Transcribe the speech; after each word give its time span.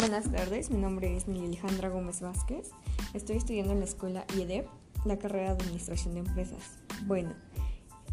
Buenas 0.00 0.32
tardes, 0.32 0.70
mi 0.70 0.78
nombre 0.78 1.14
es 1.14 1.28
Mili 1.28 1.44
Alejandra 1.44 1.90
Gómez 1.90 2.22
Vázquez. 2.22 2.70
Estoy 3.12 3.36
estudiando 3.36 3.74
en 3.74 3.80
la 3.80 3.84
escuela 3.84 4.24
IEDEP, 4.34 4.66
la 5.04 5.18
carrera 5.18 5.54
de 5.54 5.62
Administración 5.62 6.14
de 6.14 6.20
Empresas. 6.20 6.78
Bueno, 7.04 7.34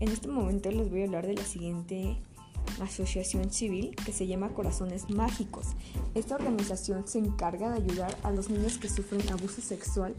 en 0.00 0.08
este 0.08 0.26
momento 0.26 0.68
les 0.72 0.90
voy 0.90 1.02
a 1.02 1.04
hablar 1.04 1.28
de 1.28 1.34
la 1.34 1.44
siguiente 1.44 2.16
asociación 2.80 3.52
civil 3.52 3.94
que 4.04 4.10
se 4.10 4.26
llama 4.26 4.48
Corazones 4.48 5.10
Mágicos. 5.10 5.76
Esta 6.16 6.34
organización 6.34 7.06
se 7.06 7.20
encarga 7.20 7.70
de 7.70 7.76
ayudar 7.76 8.18
a 8.24 8.32
los 8.32 8.50
niños 8.50 8.78
que 8.78 8.88
sufren 8.88 9.22
abuso 9.30 9.62
sexual. 9.62 10.16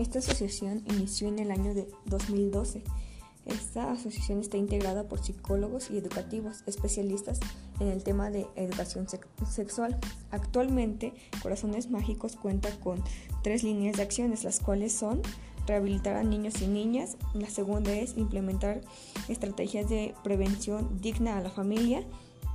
Esta 0.00 0.18
asociación 0.18 0.82
inició 0.88 1.28
en 1.28 1.38
el 1.38 1.52
año 1.52 1.72
de 1.72 1.86
2012 2.06 2.82
esta 3.46 3.92
asociación 3.92 4.40
está 4.40 4.56
integrada 4.56 5.04
por 5.04 5.22
psicólogos 5.22 5.90
y 5.90 5.98
educativos 5.98 6.62
especialistas 6.66 7.40
en 7.80 7.88
el 7.88 8.02
tema 8.02 8.30
de 8.30 8.46
educación 8.56 9.06
sexual. 9.48 9.98
Actualmente, 10.30 11.12
Corazones 11.42 11.90
Mágicos 11.90 12.36
cuenta 12.36 12.70
con 12.80 13.02
tres 13.42 13.62
líneas 13.62 13.96
de 13.96 14.02
acciones, 14.02 14.44
las 14.44 14.60
cuales 14.60 14.92
son 14.92 15.22
rehabilitar 15.66 16.16
a 16.16 16.22
niños 16.22 16.60
y 16.62 16.66
niñas, 16.66 17.16
la 17.32 17.48
segunda 17.48 17.92
es 17.92 18.16
implementar 18.16 18.82
estrategias 19.28 19.88
de 19.88 20.14
prevención 20.22 21.00
digna 21.00 21.38
a 21.38 21.40
la 21.40 21.50
familia 21.50 22.04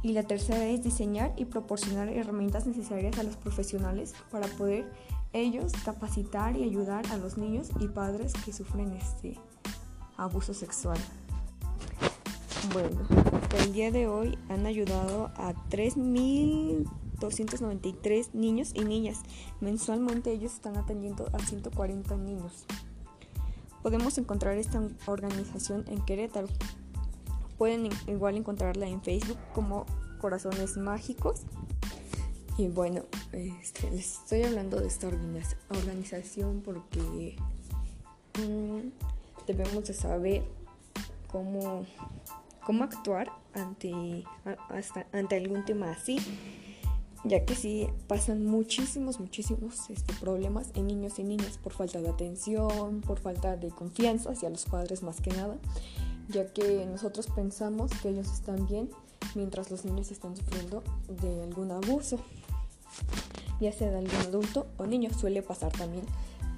y 0.03 0.13
la 0.13 0.23
tercera 0.23 0.65
es 0.65 0.83
diseñar 0.83 1.33
y 1.35 1.45
proporcionar 1.45 2.09
herramientas 2.09 2.67
necesarias 2.67 3.17
a 3.17 3.23
los 3.23 3.35
profesionales 3.35 4.13
para 4.31 4.47
poder 4.47 4.85
ellos 5.33 5.73
capacitar 5.83 6.55
y 6.55 6.63
ayudar 6.63 7.05
a 7.11 7.17
los 7.17 7.37
niños 7.37 7.69
y 7.79 7.87
padres 7.87 8.33
que 8.45 8.53
sufren 8.53 8.93
este 8.93 9.37
abuso 10.19 10.53
sexual. 10.53 10.99
Bueno, 12.73 12.99
el 13.57 13.71
día 13.73 13.89
de 13.89 14.05
hoy 14.07 14.37
han 14.49 14.65
ayudado 14.65 15.31
a 15.35 15.53
3.293 15.69 18.33
niños 18.33 18.71
y 18.73 18.83
niñas. 18.83 19.21
Mensualmente 19.61 20.31
ellos 20.31 20.51
están 20.53 20.75
atendiendo 20.77 21.29
a 21.33 21.39
140 21.39 22.17
niños. 22.17 22.65
Podemos 23.81 24.17
encontrar 24.17 24.57
esta 24.57 24.85
organización 25.05 25.85
en 25.87 26.03
Querétaro. 26.03 26.49
Pueden 27.57 27.87
igual 28.07 28.35
encontrarla 28.35 28.89
en 28.89 29.01
Facebook 29.01 29.37
como 29.53 29.85
Corazones 30.19 30.75
Mágicos. 30.77 31.43
Y 32.57 32.67
bueno, 32.67 33.03
este, 33.31 33.89
les 33.89 34.19
estoy 34.19 34.43
hablando 34.43 34.81
de 34.81 34.87
esta 34.87 35.07
organización 35.69 36.61
porque... 36.61 37.37
Mm, 38.37 38.78
debemos 39.49 39.85
de 39.85 39.95
saber 39.95 40.43
cómo, 41.31 41.83
cómo 42.63 42.83
actuar 42.83 43.31
ante, 43.55 44.23
ante 45.11 45.37
algún 45.37 45.65
tema 45.65 45.91
así, 45.91 46.19
ya 47.23 47.43
que 47.45 47.55
sí 47.55 47.87
pasan 48.07 48.45
muchísimos, 48.45 49.19
muchísimos 49.19 49.89
este, 49.89 50.13
problemas 50.13 50.69
en 50.75 50.85
niños 50.85 51.17
y 51.17 51.23
niñas 51.23 51.57
por 51.57 51.73
falta 51.73 51.99
de 51.99 52.09
atención, 52.09 53.01
por 53.01 53.19
falta 53.19 53.57
de 53.57 53.69
confianza 53.69 54.29
hacia 54.29 54.51
los 54.51 54.65
padres 54.65 55.01
más 55.01 55.19
que 55.19 55.31
nada, 55.31 55.57
ya 56.27 56.53
que 56.53 56.85
nosotros 56.85 57.25
pensamos 57.35 57.89
que 58.01 58.09
ellos 58.09 58.31
están 58.31 58.67
bien 58.67 58.91
mientras 59.33 59.71
los 59.71 59.83
niños 59.83 60.11
están 60.11 60.37
sufriendo 60.37 60.83
de 61.07 61.41
algún 61.41 61.71
abuso, 61.71 62.19
ya 63.59 63.71
sea 63.71 63.89
de 63.89 63.97
algún 63.97 64.15
adulto 64.27 64.67
o 64.77 64.85
niño. 64.85 65.09
Suele 65.11 65.41
pasar 65.41 65.71
también 65.71 66.05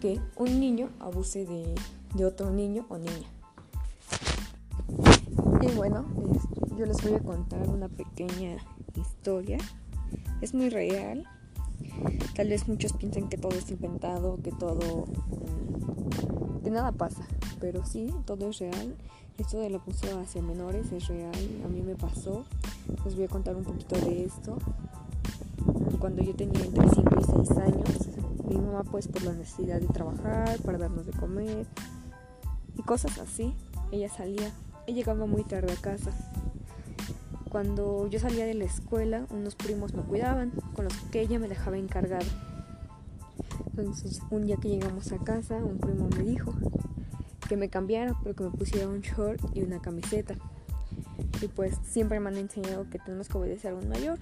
que 0.01 0.19
un 0.35 0.59
niño 0.59 0.89
abuse 0.99 1.45
de, 1.45 2.25
otro 2.25 2.49
niño 2.49 2.85
o 2.89 2.97
niña. 2.97 3.29
Y 5.61 5.67
bueno, 5.75 6.05
yo 6.75 6.87
les 6.87 7.01
voy 7.03 7.13
a 7.13 7.19
contar 7.19 7.69
una 7.69 7.87
pequeña 7.87 8.57
historia. 8.95 9.59
Es 10.41 10.55
muy 10.55 10.69
real. 10.69 11.27
Tal 12.35 12.49
vez 12.49 12.67
muchos 12.67 12.93
piensen 12.93 13.29
que 13.29 13.37
todo 13.37 13.53
es 13.53 13.69
inventado, 13.69 14.39
que 14.43 14.51
todo... 14.51 15.05
Mm, 15.05 16.63
que 16.63 16.71
nada 16.71 16.91
pasa. 16.91 17.21
Pero 17.59 17.85
sí, 17.85 18.11
todo 18.25 18.49
es 18.49 18.57
real. 18.57 18.95
Esto 19.37 19.59
del 19.59 19.75
abuso 19.75 20.19
hacia 20.19 20.41
menores 20.41 20.91
es 20.91 21.07
real. 21.09 21.35
A 21.63 21.67
mí 21.67 21.81
me 21.83 21.95
pasó. 21.95 22.43
Les 23.05 23.15
voy 23.15 23.25
a 23.25 23.27
contar 23.27 23.55
un 23.55 23.63
poquito 23.63 23.95
de 23.97 24.25
esto. 24.25 24.57
Cuando 25.99 26.23
yo 26.23 26.33
tenía 26.35 26.63
entre 26.63 26.89
5 26.89 27.15
y 27.19 27.45
6 27.45 27.51
años, 27.59 28.20
mi 28.57 28.65
mamá 28.65 28.83
pues 28.83 29.07
por 29.07 29.23
la 29.23 29.33
necesidad 29.33 29.79
de 29.79 29.87
trabajar, 29.87 30.59
para 30.59 30.77
darnos 30.77 31.05
de 31.05 31.13
comer, 31.13 31.65
y 32.77 32.81
cosas 32.83 33.17
así. 33.19 33.55
Ella 33.91 34.09
salía 34.09 34.51
y 34.87 34.93
llegaba 34.93 35.25
muy 35.25 35.43
tarde 35.43 35.73
a 35.73 35.81
casa. 35.81 36.11
Cuando 37.49 38.07
yo 38.07 38.19
salía 38.19 38.45
de 38.45 38.53
la 38.53 38.63
escuela, 38.63 39.25
unos 39.29 39.55
primos 39.55 39.93
me 39.93 40.03
cuidaban, 40.03 40.51
con 40.73 40.85
los 40.85 40.95
que 41.11 41.21
ella 41.21 41.37
me 41.37 41.49
dejaba 41.49 41.77
encargado. 41.77 42.25
Entonces, 43.77 44.21
un 44.29 44.45
día 44.45 44.57
que 44.57 44.69
llegamos 44.69 45.11
a 45.11 45.17
casa, 45.17 45.57
un 45.57 45.77
primo 45.77 46.07
me 46.15 46.23
dijo 46.23 46.53
que 47.49 47.57
me 47.57 47.69
cambiara, 47.69 48.15
pero 48.23 48.35
que 48.35 48.43
me 48.43 48.51
pusiera 48.51 48.87
un 48.87 49.01
short 49.01 49.41
y 49.53 49.63
una 49.63 49.81
camiseta. 49.81 50.35
Y 51.41 51.47
pues 51.47 51.77
siempre 51.83 52.19
me 52.19 52.29
han 52.29 52.37
enseñado 52.37 52.89
que 52.89 52.99
tenemos 52.99 53.27
que 53.27 53.37
obedecer 53.37 53.73
a 53.73 53.75
un 53.75 53.89
mayor. 53.89 54.19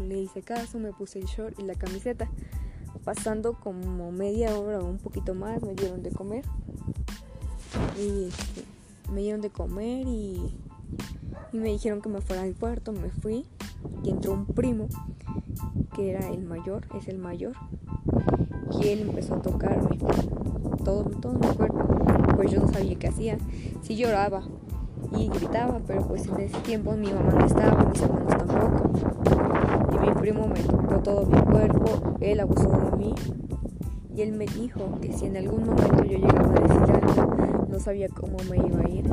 Le 0.00 0.18
hice 0.18 0.42
caso, 0.42 0.78
me 0.80 0.92
puse 0.92 1.20
el 1.20 1.26
short 1.26 1.58
y 1.60 1.62
la 1.62 1.74
camiseta. 1.74 2.28
Pasando 3.04 3.54
como 3.54 4.12
media 4.12 4.58
hora 4.58 4.78
o 4.80 4.84
un 4.86 4.98
poquito 4.98 5.34
más, 5.34 5.62
me 5.62 5.74
dieron 5.74 6.02
de 6.02 6.10
comer. 6.10 6.44
Y 7.98 8.28
este, 8.28 8.64
me 9.12 9.20
dieron 9.20 9.40
de 9.40 9.50
comer 9.50 10.06
y, 10.06 10.54
me 11.52 11.68
dijeron 11.68 12.00
que 12.00 12.08
me 12.08 12.22
fuera 12.22 12.42
al 12.42 12.54
puerto, 12.54 12.92
me 12.92 13.10
fui 13.10 13.44
y 14.02 14.10
entró 14.10 14.32
un 14.32 14.46
primo 14.46 14.88
que 15.94 16.10
era 16.10 16.30
el 16.30 16.44
mayor, 16.44 16.86
es 16.96 17.08
el 17.08 17.18
mayor, 17.18 17.52
y 18.80 18.88
él 18.88 19.00
empezó 19.02 19.34
a 19.34 19.42
tocarme 19.42 19.98
todo, 20.82 21.04
todo 21.04 21.34
mi 21.34 21.46
cuerpo, 21.54 21.84
pues 22.36 22.50
yo 22.50 22.60
no 22.60 22.68
sabía 22.68 22.98
qué 22.98 23.08
hacía, 23.08 23.36
sí 23.82 23.96
lloraba 23.96 24.42
y 25.14 25.28
gritaba, 25.28 25.80
pero 25.86 26.08
pues 26.08 26.26
en 26.26 26.40
ese 26.40 26.58
tiempo 26.60 26.92
mi 26.92 27.12
mamá 27.12 27.32
no 27.32 27.44
estaba, 27.44 27.84
mis 27.84 28.00
hermanos 28.00 28.28
tampoco, 28.28 28.90
y 29.94 30.06
mi 30.06 30.14
primo 30.14 30.48
me 30.48 30.60
tocó 30.60 31.02
todo 31.02 31.26
mi 31.26 31.40
cuerpo, 31.42 32.16
él 32.20 32.40
abusó 32.40 32.68
de 32.70 32.96
mí 32.96 33.14
y 34.14 34.22
él 34.22 34.32
me 34.32 34.46
dijo 34.46 34.98
que 35.00 35.12
si 35.12 35.26
en 35.26 35.36
algún 35.36 35.64
momento 35.64 36.04
yo 36.04 36.18
llegaba 36.18 36.48
a 36.48 36.60
decir 36.60 36.94
algo, 36.94 37.66
no 37.68 37.78
sabía 37.78 38.08
cómo 38.08 38.36
me 38.50 38.58
iba 38.58 38.80
a 38.80 38.88
ir. 38.90 39.10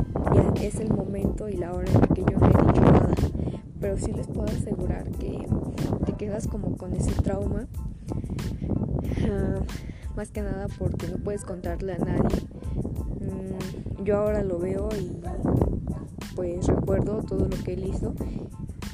Es 0.61 0.79
el 0.79 0.89
momento 0.93 1.47
y 1.47 1.55
la 1.55 1.71
hora 1.71 1.89
en 1.89 2.01
que 2.13 2.21
yo 2.21 2.37
no 2.37 2.45
he 2.47 2.49
dicho 2.49 2.81
nada. 2.81 3.15
Pero 3.79 3.97
sí 3.97 4.11
les 4.11 4.27
puedo 4.27 4.43
asegurar 4.43 5.09
que 5.11 5.47
te 6.05 6.13
quedas 6.13 6.47
como 6.47 6.75
con 6.75 6.93
ese 6.93 7.11
trauma. 7.21 7.67
Ah, 9.31 9.59
más 10.17 10.31
que 10.31 10.41
nada 10.41 10.67
porque 10.77 11.07
no 11.07 11.17
puedes 11.17 11.45
contarle 11.45 11.93
a 11.93 11.99
nadie. 11.99 12.41
Mm, 13.21 14.03
yo 14.03 14.17
ahora 14.17 14.43
lo 14.43 14.59
veo 14.59 14.89
y 14.99 15.21
pues 16.35 16.67
recuerdo 16.67 17.23
todo 17.23 17.47
lo 17.47 17.63
que 17.63 17.73
él 17.73 17.85
hizo 17.85 18.13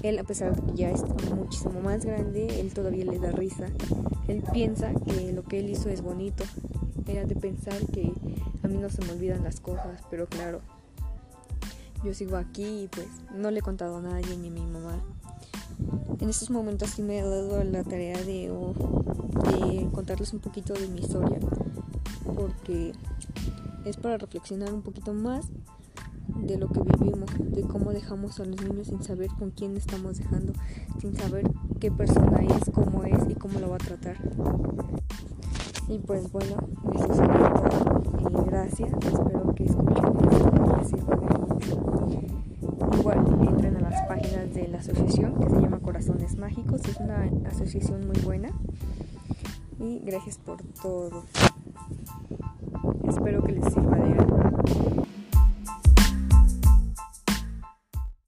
él, 0.09 0.19
a 0.19 0.23
pesar 0.23 0.55
de 0.55 0.71
que 0.71 0.77
ya 0.77 0.89
es 0.89 1.03
muchísimo 1.35 1.81
más 1.81 2.05
grande, 2.05 2.59
él 2.59 2.73
todavía 2.73 3.05
le 3.05 3.19
da 3.19 3.31
risa. 3.31 3.67
Él 4.27 4.43
piensa 4.53 4.93
que 5.05 5.33
lo 5.33 5.43
que 5.43 5.59
él 5.59 5.69
hizo 5.69 5.89
es 5.89 6.01
bonito. 6.01 6.43
Era 7.07 7.25
de 7.25 7.35
pensar 7.35 7.77
que 7.87 8.11
a 8.63 8.67
mí 8.67 8.77
no 8.77 8.89
se 8.89 9.03
me 9.03 9.11
olvidan 9.11 9.43
las 9.43 9.59
cosas, 9.59 10.01
pero 10.09 10.27
claro, 10.27 10.61
yo 12.03 12.13
sigo 12.13 12.37
aquí 12.37 12.83
y 12.83 12.87
pues 12.87 13.07
no 13.35 13.51
le 13.51 13.59
he 13.59 13.61
contado 13.61 13.97
a 13.97 14.01
nadie 14.01 14.37
ni 14.37 14.47
a 14.47 14.51
mi 14.51 14.65
mamá. 14.65 15.03
En 16.19 16.29
estos 16.29 16.49
momentos 16.49 16.91
sí 16.91 17.01
me 17.01 17.19
he 17.19 17.21
dado 17.21 17.63
la 17.63 17.83
tarea 17.83 18.17
de, 18.23 18.49
de 18.49 19.89
contarles 19.91 20.33
un 20.33 20.39
poquito 20.39 20.73
de 20.73 20.87
mi 20.87 21.01
historia, 21.01 21.37
porque 22.35 22.93
es 23.85 23.97
para 23.97 24.17
reflexionar 24.17 24.73
un 24.73 24.81
poquito 24.81 25.13
más 25.13 25.45
de 26.41 26.57
lo 26.57 26.69
que 26.69 26.81
vivimos, 26.81 27.29
de 27.39 27.61
cómo 27.63 27.91
dejamos 27.91 28.39
a 28.39 28.45
los 28.45 28.61
niños 28.61 28.87
sin 28.87 29.01
saber 29.03 29.29
con 29.37 29.51
quién 29.51 29.75
estamos 29.77 30.17
dejando, 30.17 30.53
sin 30.99 31.15
saber 31.15 31.49
qué 31.79 31.91
persona 31.91 32.39
es, 32.43 32.69
cómo 32.73 33.03
es 33.03 33.29
y 33.29 33.35
cómo 33.35 33.59
lo 33.59 33.69
va 33.69 33.75
a 33.75 33.79
tratar. 33.79 34.17
Y 35.87 35.99
pues 35.99 36.31
bueno, 36.31 36.55
eso 36.93 37.11
es 37.11 37.17
todo. 37.17 38.01
Y 38.29 38.49
gracias, 38.49 38.91
espero 38.91 39.53
que 39.53 39.65
escuchen 39.65 40.13
de. 40.13 40.25
Igual 42.99 43.25
entren 43.47 43.77
a 43.77 43.81
las 43.81 44.01
páginas 44.07 44.53
de 44.53 44.67
la 44.67 44.79
asociación 44.79 45.35
que 45.39 45.49
se 45.49 45.61
llama 45.61 45.79
Corazones 45.79 46.37
Mágicos, 46.37 46.81
es 46.89 46.97
una 46.99 47.29
asociación 47.47 48.07
muy 48.07 48.19
buena. 48.21 48.49
Y 49.79 49.99
gracias 49.99 50.37
por 50.39 50.61
todo. 50.81 51.25
Espero 53.07 53.43
que 53.43 53.51
les 53.51 53.65
sirva 53.73 53.97
de 53.97 54.13
algo. 54.13 54.34